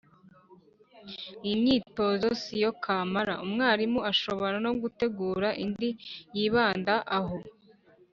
Iyi 1.45 1.55
myitozo 1.63 2.27
si 2.41 2.53
yo 2.63 2.71
kamara, 2.83 3.33
umwarimu 3.45 3.99
ashobora 4.11 4.55
no 4.65 4.71
gutegura 4.81 5.49
indi 5.65 5.89
yibanda 6.35 6.95
aho 7.17 7.37